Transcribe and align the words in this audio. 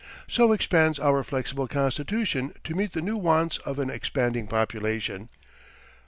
So 0.27 0.51
expands 0.51 0.99
our 0.99 1.23
flexible 1.23 1.67
constitution 1.67 2.55
to 2.63 2.73
meet 2.73 2.93
the 2.93 3.03
new 3.03 3.17
wants 3.17 3.57
of 3.57 3.77
an 3.77 3.91
expanding 3.91 4.47
population. 4.47 5.29